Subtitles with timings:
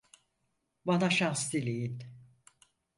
[0.85, 2.03] Bana şans dileyin.